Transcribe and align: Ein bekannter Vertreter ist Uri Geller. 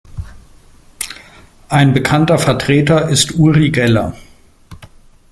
Ein 1.69 1.93
bekannter 1.93 2.39
Vertreter 2.39 3.07
ist 3.09 3.35
Uri 3.35 3.69
Geller. 3.69 4.15